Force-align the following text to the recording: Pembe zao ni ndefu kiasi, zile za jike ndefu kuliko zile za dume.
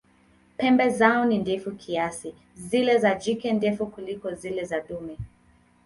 Pembe 0.57 0.89
zao 0.89 1.25
ni 1.25 1.37
ndefu 1.37 1.71
kiasi, 1.71 2.35
zile 2.55 2.97
za 2.97 3.15
jike 3.15 3.53
ndefu 3.53 3.85
kuliko 3.87 4.31
zile 4.31 4.65
za 4.65 4.79
dume. 4.81 5.17